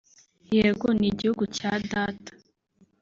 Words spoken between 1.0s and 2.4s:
igihugu cya Data